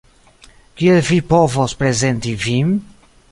[0.79, 2.73] Kiel vi povos prezenti vin?